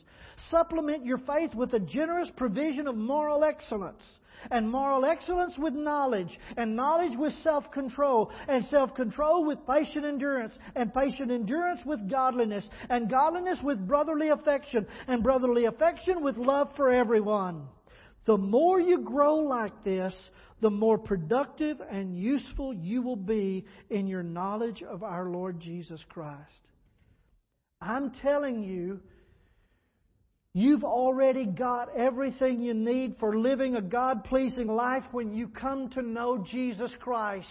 [0.50, 4.02] Supplement your faith with a generous provision of moral excellence
[4.50, 10.04] and moral excellence with knowledge, and knowledge with self control, and self control with patient
[10.04, 16.36] endurance, and patient endurance with godliness, and godliness with brotherly affection, and brotherly affection with
[16.36, 17.68] love for everyone.
[18.24, 20.14] The more you grow like this,
[20.60, 26.00] the more productive and useful you will be in your knowledge of our Lord Jesus
[26.08, 26.68] Christ.
[27.80, 29.00] I'm telling you,
[30.54, 35.88] You've already got everything you need for living a God pleasing life when you come
[35.90, 37.46] to know Jesus Christ.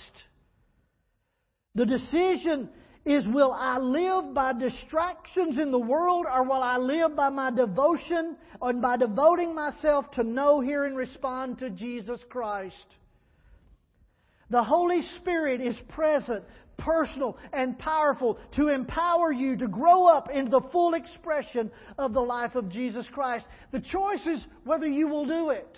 [1.74, 2.70] The decision
[3.06, 7.50] is will I live by distractions in the world or will I live by my
[7.50, 12.76] devotion and by devoting myself to know, hear, and respond to Jesus Christ?
[14.52, 16.44] The Holy Spirit is present,
[16.78, 22.22] personal, and powerful to empower you to grow up into the full expression of the
[22.22, 23.46] life of Jesus Christ.
[23.72, 25.78] The choice is whether you will do it.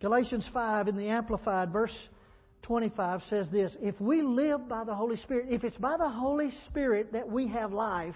[0.00, 1.94] Galatians 5 in the Amplified, verse
[2.62, 6.50] 25 says this If we live by the Holy Spirit, if it's by the Holy
[6.68, 8.14] Spirit that we have life,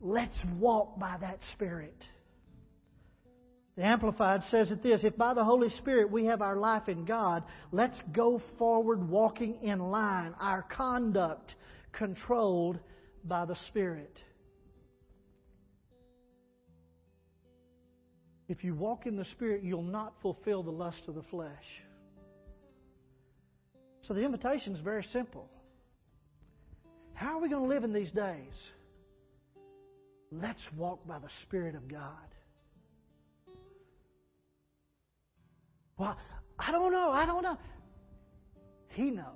[0.00, 1.96] let's walk by that Spirit.
[3.76, 7.04] The Amplified says it this If by the Holy Spirit we have our life in
[7.04, 7.42] God,
[7.72, 11.54] let's go forward walking in line, our conduct
[11.92, 12.78] controlled
[13.24, 14.16] by the Spirit.
[18.50, 21.84] If you walk in the Spirit, you'll not fulfill the lust of the flesh.
[24.08, 25.48] So the invitation is very simple.
[27.14, 28.52] How are we going to live in these days?
[30.32, 32.10] Let's walk by the Spirit of God.
[35.96, 36.18] Well,
[36.58, 37.10] I don't know.
[37.12, 37.56] I don't know.
[38.88, 39.26] He knows.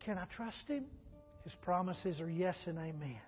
[0.00, 0.86] Can I trust Him?
[1.44, 3.20] His promises are yes and amen.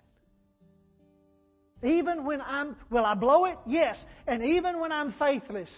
[1.83, 3.57] Even when I'm, will I blow it?
[3.67, 3.97] Yes.
[4.25, 5.69] And even when I'm faithless,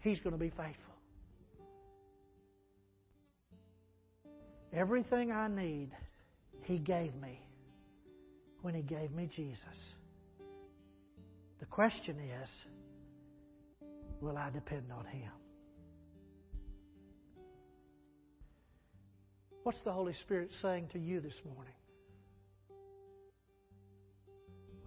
[0.00, 0.74] He's going to be faithful.
[4.72, 5.90] Everything I need,
[6.62, 7.38] He gave me
[8.62, 9.58] when He gave me Jesus.
[11.60, 12.48] The question is
[14.20, 15.30] will I depend on Him?
[19.64, 21.74] What's the Holy Spirit saying to you this morning?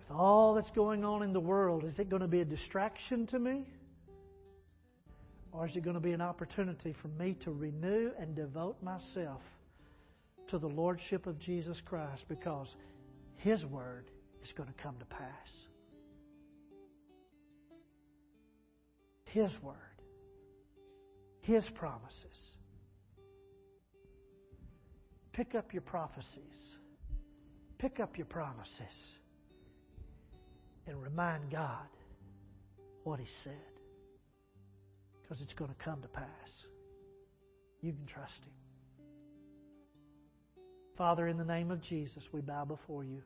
[0.07, 3.25] With all that's going on in the world, is it going to be a distraction
[3.27, 3.65] to me?
[5.51, 9.41] Or is it going to be an opportunity for me to renew and devote myself
[10.49, 12.67] to the Lordship of Jesus Christ because
[13.37, 14.05] His Word
[14.43, 15.49] is going to come to pass?
[19.23, 19.75] His Word,
[21.41, 22.37] His promises.
[25.33, 26.77] Pick up your prophecies,
[27.79, 29.14] pick up your promises,
[30.87, 31.87] and remind God
[33.03, 33.53] what He said.
[35.21, 36.25] Because it's going to come to pass.
[37.81, 38.53] You can trust Him.
[40.97, 43.21] Father, in the name of Jesus, we bow before you,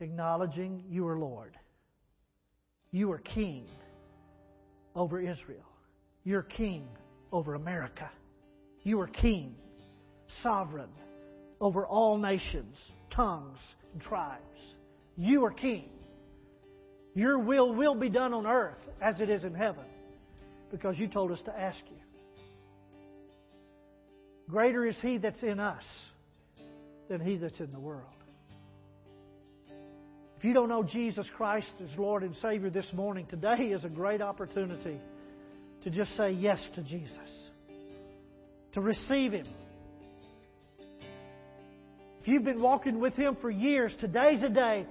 [0.00, 1.56] acknowledging you are Lord.
[2.90, 3.66] You are King
[4.94, 5.64] over Israel.
[6.24, 6.86] You're king
[7.32, 8.08] over America.
[8.82, 9.54] You are king,
[10.42, 10.90] sovereign
[11.60, 12.76] over all nations,
[13.10, 13.58] tongues,
[13.92, 14.40] and tribes.
[15.16, 15.88] You are king.
[17.14, 19.84] Your will will be done on earth as it is in heaven
[20.70, 21.98] because you told us to ask you.
[24.48, 25.84] Greater is He that's in us
[27.08, 28.06] than He that's in the world.
[30.38, 33.88] If you don't know Jesus Christ as Lord and Savior this morning, today is a
[33.88, 34.98] great opportunity
[35.84, 37.16] to just say yes to Jesus,
[38.72, 39.46] to receive Him.
[42.20, 44.86] If you've been walking with Him for years, today's a day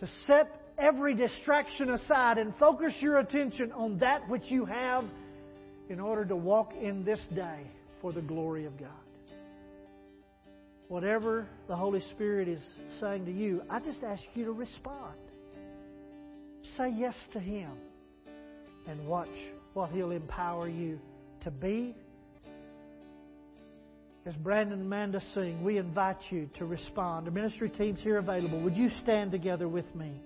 [0.00, 5.04] to set every distraction aside and focus your attention on that which you have
[5.88, 7.66] in order to walk in this day
[8.00, 8.90] for the glory of God
[10.92, 12.60] whatever the Holy Spirit is
[13.00, 15.16] saying to you, I just ask you to respond.
[16.76, 17.70] Say yes to Him
[18.86, 19.34] and watch
[19.72, 21.00] what He'll empower you
[21.44, 21.96] to be.
[24.26, 27.26] As Brandon and Amanda sing, we invite you to respond.
[27.26, 28.60] The ministry team's here available.
[28.60, 30.20] Would you stand together with me?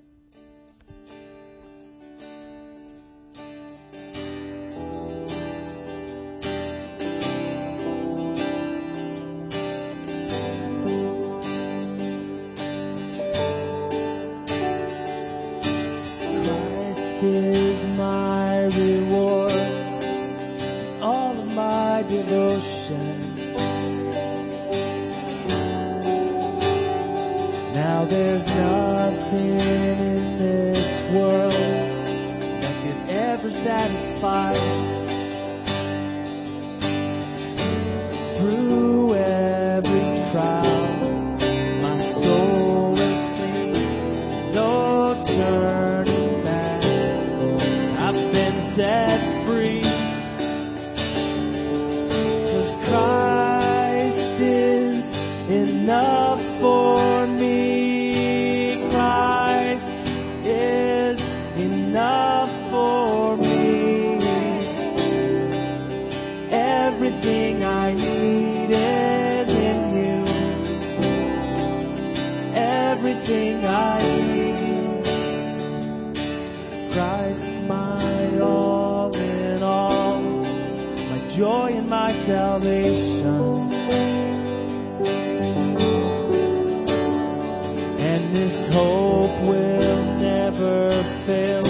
[87.99, 91.65] And this hope will never fail.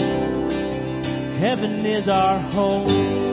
[1.38, 3.25] Heaven is our home.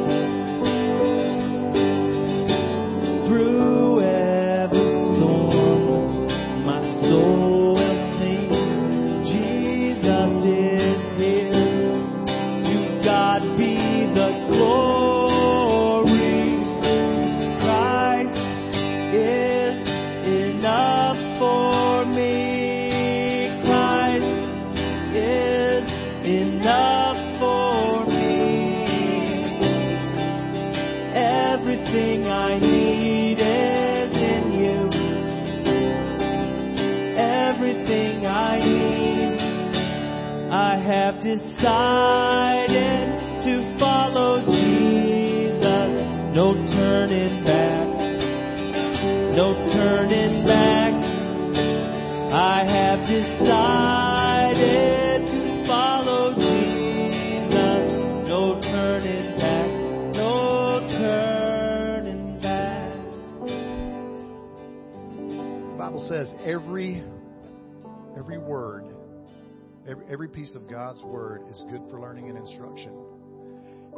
[70.09, 72.93] Every, piece of God's word is good for learning and instruction.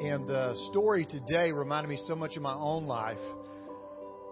[0.01, 3.17] And the story today reminded me so much of my own life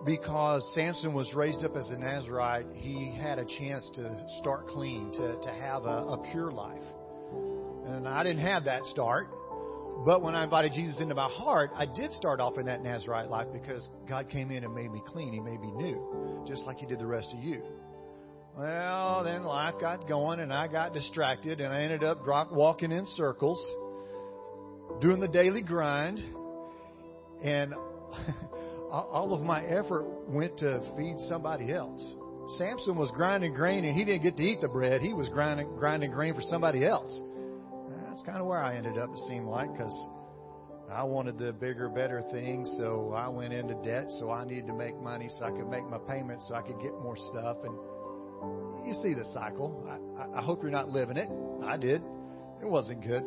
[0.05, 2.65] because Samson was raised up as a Nazarite.
[2.75, 6.83] He had a chance to start clean, to, to have a, a pure life.
[7.85, 9.27] And I didn't have that start.
[10.05, 13.29] But when I invited Jesus into my heart, I did start off in that Nazarite
[13.29, 15.31] life because God came in and made me clean.
[15.31, 17.61] He made me new, just like He did the rest of you.
[18.57, 22.91] Well, then life got going and I got distracted and I ended up drop, walking
[22.91, 23.59] in circles,
[25.01, 26.19] doing the daily grind,
[27.43, 27.73] and
[28.91, 32.15] all of my effort went to feed somebody else.
[32.57, 35.01] Samson was grinding grain and he didn't get to eat the bread.
[35.01, 37.21] He was grinding, grinding grain for somebody else.
[38.07, 39.97] That's kind of where I ended up, it seemed like, because
[40.91, 44.73] I wanted the bigger, better things, so I went into debt, so I needed to
[44.73, 47.57] make money so I could make my payments so I could get more stuff.
[47.63, 47.73] And
[48.85, 49.87] you see the cycle.
[49.87, 51.29] I, I hope you're not living it.
[51.63, 52.01] I did.
[52.61, 53.23] It wasn't good.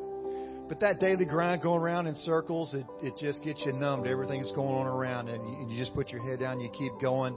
[0.69, 4.11] But that daily grind going around in circles, it, it just gets you numb to
[4.11, 6.69] everything that's going on around, and you, and you just put your head down, you
[6.71, 7.37] keep going,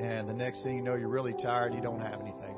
[0.00, 2.56] and the next thing you know, you're really tired, you don't have anything.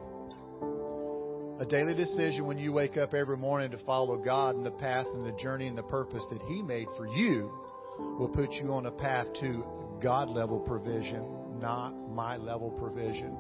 [1.61, 5.07] A daily decision when you wake up every morning to follow God and the path
[5.13, 7.51] and the journey and the purpose that He made for you
[7.99, 9.65] will put you on a path to
[10.01, 13.37] God level provision, not my level provision.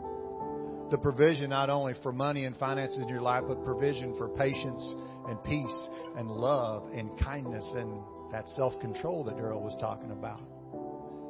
[0.90, 4.94] The provision not only for money and finances in your life, but provision for patience
[5.26, 8.00] and peace and love and kindness and
[8.32, 10.40] that self control that Darrell was talking about.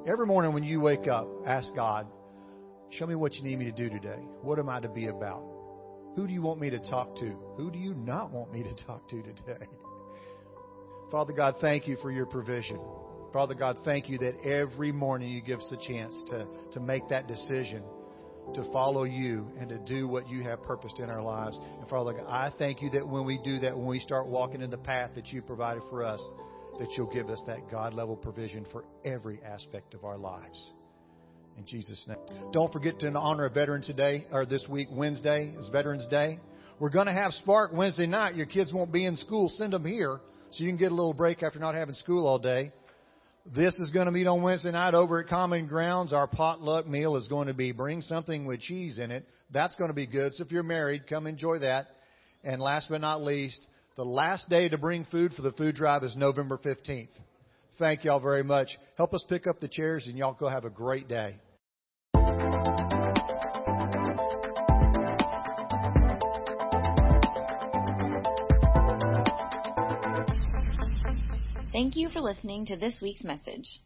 [0.06, 2.06] Every morning when you wake up, ask God,
[2.90, 4.20] show me what you need me to do today.
[4.42, 5.44] What am I to be about?
[6.14, 7.36] Who do you want me to talk to?
[7.56, 9.66] Who do you not want me to talk to today?
[11.10, 12.78] Father God, thank you for your provision.
[13.32, 17.08] Father God, thank you that every morning you give us a chance to, to make
[17.08, 17.82] that decision
[18.54, 21.58] to follow you and to do what you have purposed in our lives.
[21.78, 24.62] And Father God, I thank you that when we do that, when we start walking
[24.62, 26.22] in the path that you provided for us,
[26.78, 30.72] that you'll give us that God level provision for every aspect of our lives.
[31.56, 32.18] In Jesus' name.
[32.52, 36.38] Don't forget to honor a veteran today or this week, Wednesday is Veterans Day.
[36.78, 38.36] We're going to have Spark Wednesday night.
[38.36, 39.48] Your kids won't be in school.
[39.48, 40.20] Send them here
[40.52, 42.70] so you can get a little break after not having school all day.
[43.54, 46.12] This is going to meet on Wednesday night over at Common Grounds.
[46.12, 49.24] Our potluck meal is going to be bring something with cheese in it.
[49.50, 50.34] That's going to be good.
[50.34, 51.86] So if you're married, come enjoy that.
[52.44, 56.04] And last but not least, the last day to bring food for the food drive
[56.04, 57.08] is November 15th.
[57.78, 58.68] Thank y'all very much.
[58.98, 61.36] Help us pick up the chairs and y'all go have a great day.
[71.78, 73.80] Thank you for listening to this week's message.